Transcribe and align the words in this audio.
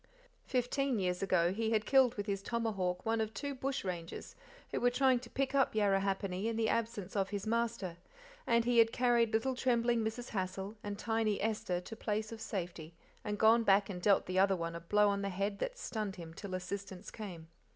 Fifteen 0.47 0.97
years 0.97 1.21
ago 1.21 1.53
he 1.53 1.69
had 1.73 1.85
killed 1.85 2.15
with 2.15 2.25
his 2.25 2.41
tomahawk 2.41 3.05
one 3.05 3.21
of 3.21 3.35
two 3.35 3.53
bushrangers 3.53 4.35
who 4.71 4.79
were 4.81 4.89
trying 4.89 5.19
to 5.19 5.29
pick 5.29 5.53
up 5.53 5.75
Yarrahappini 5.75 6.47
in 6.47 6.55
the 6.55 6.69
absence 6.69 7.15
of 7.15 7.29
his 7.29 7.45
master, 7.45 7.97
and 8.47 8.65
he 8.65 8.79
had 8.79 8.91
carried 8.91 9.31
little 9.31 9.53
trembling 9.55 10.03
Mrs. 10.03 10.29
Hassal 10.29 10.75
and 10.83 10.97
tiny 10.97 11.39
Esther 11.39 11.79
to 11.81 11.95
place 11.95 12.31
of 12.31 12.41
safety, 12.41 12.95
and 13.23 13.37
gone 13.37 13.61
back 13.61 13.91
and 13.91 14.01
dealt 14.01 14.25
the 14.25 14.39
other 14.39 14.55
one 14.55 14.73
a 14.73 14.79
blow 14.79 15.07
on 15.07 15.21
the 15.21 15.29
head 15.29 15.59
that 15.59 15.77
stunned 15.77 16.15
him 16.15 16.33
till 16.33 16.55
assistance 16.55 17.11
came. 17.11 17.49